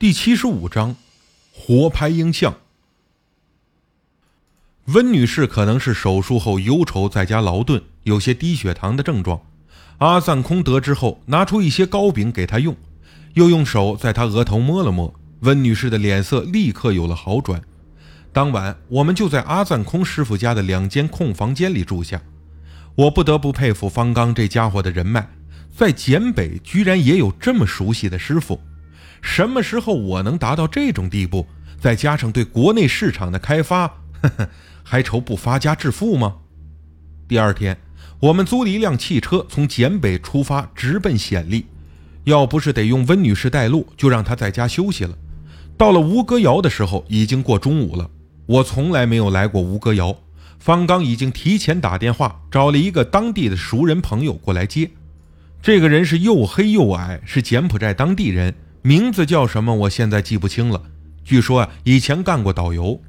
[0.00, 0.96] 第七十五章，
[1.52, 2.56] 活拍影像。
[4.86, 9.42] 温女士可能是手术后忧愁，在家劳顿，有些低血糖的症状。
[9.98, 12.74] 阿赞空得知后，拿出一些糕饼给她用，
[13.34, 15.14] 又用手在她额头摸了摸。
[15.40, 17.60] 温女士的脸色立刻有了好转。
[18.32, 22.22] 当晚，我们就在阿赞空师傅家的两间空房间里住下。
[22.94, 25.28] 我不得不佩服方刚这家伙的人脉，
[25.76, 28.58] 在简北居然也有这么熟悉的师傅。
[29.22, 31.46] 什么时候我能达到这种地步？
[31.78, 33.86] 再加上对国内市场的开发，
[34.20, 34.48] 呵呵，
[34.82, 36.36] 还愁不发家致富吗？
[37.26, 37.78] 第二天，
[38.20, 41.66] 我们租了一辆汽车从柬北出发，直奔暹粒。
[42.24, 45.16] 要不是得用温女士带路，就让她在家休息了。
[45.78, 48.10] 到了吴哥窑的时候，已经过中午了。
[48.44, 50.14] 我从来没有来过吴哥窑，
[50.58, 54.90] 方刚已经提前打电话找了一个当地的熟人朋友过来接。
[55.62, 58.54] 这个人是又黑又矮，是柬埔寨当地人。
[58.82, 59.74] 名字叫什么？
[59.74, 60.82] 我现在记不清了。
[61.22, 63.00] 据说啊，以前干过导游。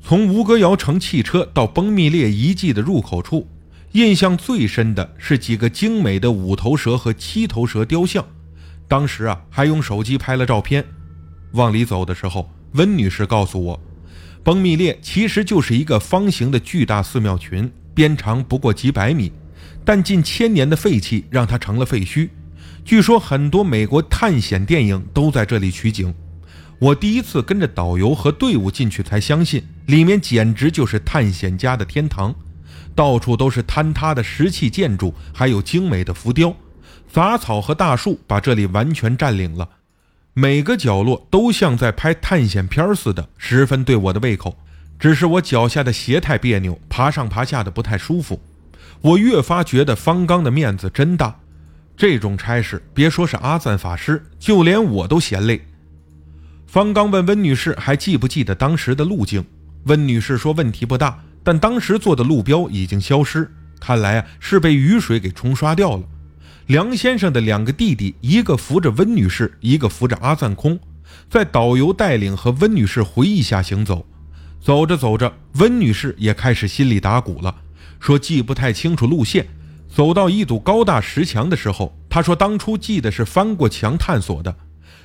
[0.00, 3.48] 从吴哥窑乘汽车到崩密列遗迹的入口处，
[3.92, 8.24] 印象最深的是几个精美的五头蛇和七头蛇雕像。
[8.86, 10.84] 当时啊，还用手机拍了照片。
[11.52, 13.80] 往里走的时候，温女士告诉我，
[14.44, 19.32] 崩密列其实就是一个方形的巨大寺庙群，边长不过几百米，
[19.84, 22.28] 但近千年的废弃让它成了废墟。
[22.84, 26.14] 据说很多美国探险电影都在这里取景。
[26.78, 32.34] 我第一次跟着导游和队伍进去，才相信里面简直就是探险家的天堂。
[32.94, 36.54] 到处都是坍塌的石砌建筑，还有精美的浮雕，
[37.12, 39.68] 杂草和大树把这里完全占领了。
[40.34, 44.56] 每个角落都像在拍探险片似的，十分对我的胃口。
[44.98, 48.40] 只是我脚下的鞋太别扭，爬上爬下的不太舒服。
[49.00, 51.38] 我越发觉得方刚的面子真大。
[51.98, 55.60] 这种差事，别说是阿赞法师，就连我都嫌累。
[56.64, 59.44] 方刚问温女士还记不记得当时的路径？
[59.86, 63.50] 温女士说问题不大，但当时做的路标已经消失，
[63.80, 66.04] 看来啊是被雨水给冲刷掉了。
[66.66, 70.78] 梁先生的两个弟弟，一个扶着温女士，一个扶着阿赞空，
[71.28, 74.06] 在导游带领和温女士回忆下行走。
[74.60, 77.52] 走着走着，温女士也开始心里打鼓了，
[77.98, 79.44] 说记不太清楚路线。
[79.88, 84.54] 走到一堵高大石墙的时候，他说：“当初记得是翻过墙探索的。”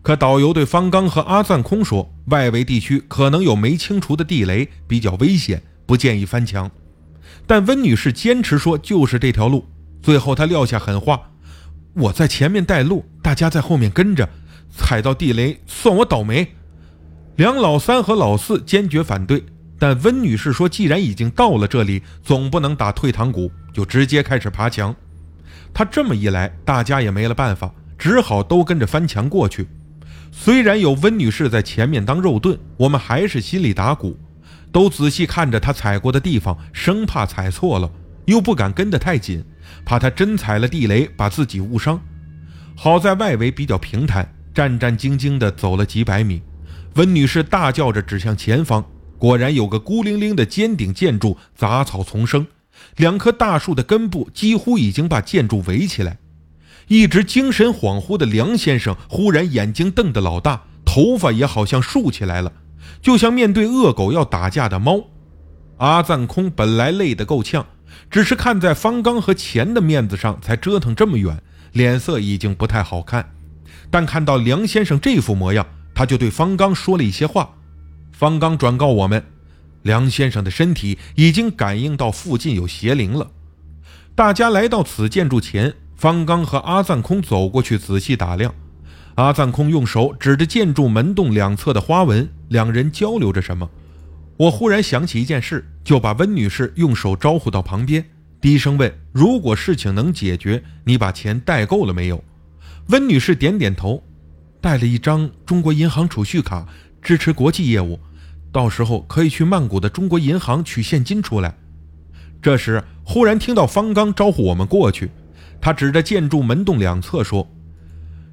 [0.00, 6.70] 可导游对方刚和阿赞空说：“外围地区可能有没清除的地雷，比较危险，不建议翻墙。”
[7.46, 9.66] 但温女士坚持说就是这条路。
[10.00, 11.32] 最后她撂下狠话
[11.94, 14.28] ：“我在前面带路，大家在后面跟着，
[14.70, 16.54] 踩到地雷算我倒霉。”
[17.36, 19.44] 梁老三和老四坚决反对。
[19.78, 24.94] 但温女士说：“既然已经到了这里，总不能打退堂鼓，就直接开始爬墙。”
[25.72, 29.68] 她这么一来，大家也没了办法，只好都跟着翻墙过去。
[30.32, 34.18] 虽然有温女士在前面当肉盾，我们还是心里打鼓，
[34.72, 37.90] 都仔细看着她踩过的地方，生怕踩错了，
[38.26, 39.44] 又不敢跟得太紧，
[39.84, 42.00] 怕她真踩了地雷把自己误伤。
[42.74, 46.42] 好在外围比较平坦，战战兢兢地走了几百米，
[46.94, 48.84] 温女士大叫着指向前方。
[49.18, 52.46] 果然有个孤零零的尖顶建筑，杂草丛生，
[52.96, 56.18] 两棵大树的根部几乎已经把建筑围起来。
[56.86, 62.52] 一直精神恍惚的梁先生忽然眼睛瞪得老大，头发也好像竖起来了，
[63.02, 65.04] 就像面对恶狗要打架的猫。
[65.78, 67.66] 阿赞空本来累得够呛，
[68.10, 71.42] 只是看在方刚和钱的面子上才折腾这么远，
[71.72, 73.34] 脸色已经不太好看。
[73.90, 77.50] 但看到梁先生这副模样，他就对方刚说了一些话。
[78.18, 79.24] 方刚转告我们，
[79.82, 83.30] 梁先生的身体已经感应到附近有邪灵了。
[84.16, 88.52] 大家来到此建筑前，方刚和阿赞空走过去仔细打量。
[89.14, 93.70] 阿赞空用手指着建筑门洞两侧的花纹，两人交流着什么。
[94.36, 98.04] 我忽然想起一件事，就把温女士用手招呼到旁边，
[98.40, 102.24] 低声问：“如果事情能解决，你把钱带够了没有？”
[102.90, 104.02] 温女士点点头，
[104.60, 106.66] 带了一张中国银行储蓄卡，
[107.00, 108.00] 支持国际业务。
[108.50, 111.54] 到时候可以去曼谷的中国银行取现金出来。
[112.40, 115.10] 这时，忽然听到方刚招呼我们过去。
[115.60, 117.50] 他指着建筑门洞两侧说：“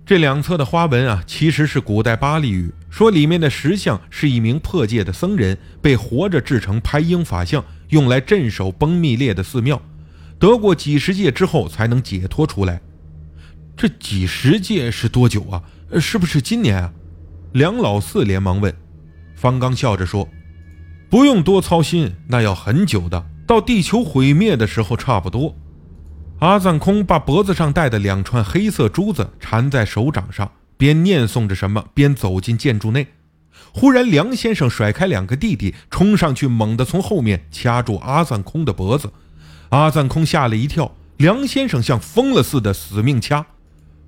[0.05, 9.81] 这两侧的花纹啊，其实是古代巴利语，说里面的石像是一名破戒的僧人，被活着制成拍鹰法像，用来镇守崩密列的寺庙，
[10.37, 12.79] 得过几十戒之后才能解脱出来。
[13.75, 15.63] 这几十戒是多久啊？
[15.99, 16.93] 是不是今年啊？”
[17.53, 18.71] 梁老四连忙问。
[19.35, 20.27] 方刚笑着说
[21.09, 25.55] ：“不用多操心，那要很久的，到地球毁灭的时候差不多。”
[26.39, 33.07] 阿赞空把脖子上戴的两串黑色珠子缠在手掌上，边念诵着什么，边走进建筑内。
[33.73, 39.11] 忽然，梁先生甩开两个弟弟，冲上去，猛地从后面掐住阿赞空的脖子。
[39.69, 43.45] 阿赞空吓了一跳，梁先生像疯了似的死命掐。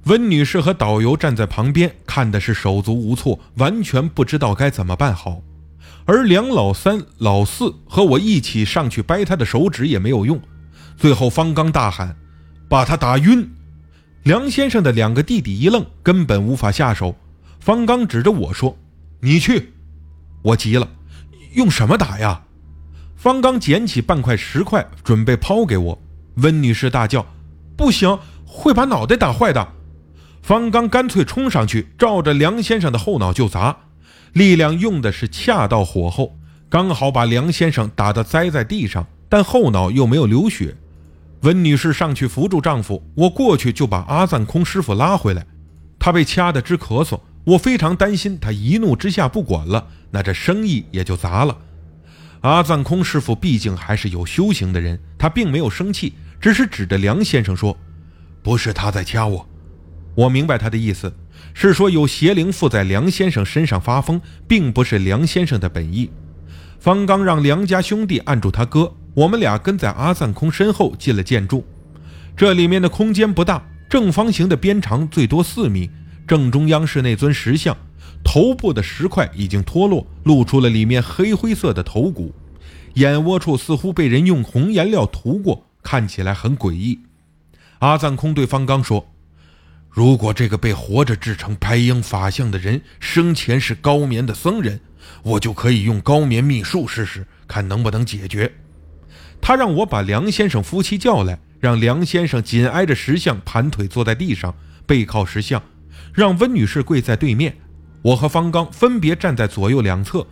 [0.06, 5.42] 温女士和导游站在旁边，看的是手足无措，完全不知道该怎么办好。
[6.06, 10.40] 而梁老三、老四和我一起上去掰他的手指也没有用。
[10.96, 12.16] 最后，方刚大喊
[12.70, 13.50] ：“把他打晕！”
[14.24, 17.14] 梁先生的两个弟弟一愣，根本无法下手。
[17.60, 18.78] 方刚指着我说
[19.20, 19.74] ：“你去！”
[20.42, 20.90] 我急了
[21.56, 22.44] ：“用什么打呀？”
[23.18, 26.02] 方刚捡起半块石块，准备抛给我。
[26.36, 27.26] 温女士大叫
[27.76, 29.68] ：“不行，会把脑袋打坏的！”
[30.48, 33.76] 方刚干脆冲上去，照着梁先生的后脑就砸，
[34.32, 36.38] 力量用的是恰到火候，
[36.70, 40.74] 刚好把梁先生打得栽在地上，但后脑又没有流血。
[41.42, 45.46] 温女士上去扶住丈夫，我过去就把阿赞空师傅拉回来。
[46.00, 51.58] 他被掐得直咳嗽，我非常担心他一怒之下不管了，那这生意也就砸了。
[52.40, 57.78] 阿赞空师傅毕竟还是有修行的人，他并没有生气，只是指着梁先生说
[58.42, 59.46] ：“不是他在掐我。”
[60.18, 61.14] 我明白他的意思，
[61.54, 66.10] 是说有邪灵附在梁先生身上发疯，并不是梁先生的本意。
[66.80, 71.64] 方刚让梁家兄弟按住他哥，我们俩跟在阿赞空身后进了建筑。
[72.36, 75.88] 这里面的空间不大，正方形的边长最多四米。
[76.25, 77.78] 正中央是那尊石像，
[78.24, 82.34] 头部的石块已经脱落，露出了里面黑灰色的头骨，
[82.96, 87.02] 眼窝处似乎被人用红颜料涂过，看起来很诡异。
[87.80, 89.08] 阿赞空对方刚说。
[89.98, 94.80] 如果这个被活着制成白鹰法相的人生前是高棉的僧人，
[95.24, 98.54] 我就可以用高棉秘术试试，看能不能解决。
[99.42, 104.54] 他让我把梁先生夫妻叫来，让梁先生紧挨着石像，盘腿坐在地上，
[104.86, 105.60] 背靠石像，
[106.14, 107.58] 让温女士跪在对面，
[108.04, 110.28] 我和方刚分别站在左右两侧，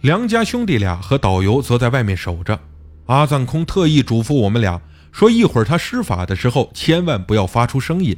[0.00, 2.58] 梁家兄弟俩和导游则在外面守着。
[3.04, 4.80] 阿藏空特意嘱咐我们俩
[5.12, 8.16] 说，一会儿他施法的时候，千万不要发出声音。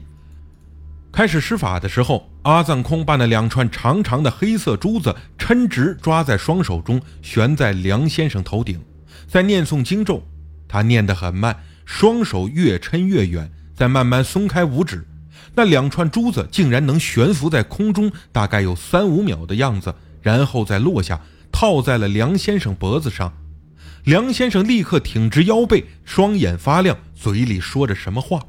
[1.12, 8.82] 开始施法的时候，阿藏空把那两串长长的黑色珠子抻直，抓在双手中，悬在梁先生头顶，
[9.28, 10.26] 在念诵经咒。
[10.66, 11.54] 他念得很慢，
[11.84, 15.06] 双手越抻越远，再慢慢松开五指，
[15.54, 21.20] 那两串珠子竟然能悬浮在空中，大概有三五秒的样子，然后再落下，
[21.52, 23.30] 套在了梁先生脖子上。
[24.04, 28.40] 梁先生立刻挺直腰背，双眼发亮，嘴里说着什么话。